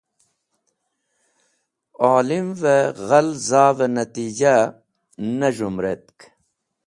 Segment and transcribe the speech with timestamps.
[2.11, 4.55] Olimvẽ ghal zavẽ natija
[5.37, 6.19] ne z̃hẽmũretk